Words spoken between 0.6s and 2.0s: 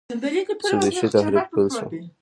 سودیشي تحریک پیل شو.